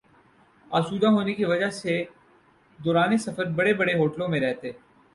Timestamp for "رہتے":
4.39-4.71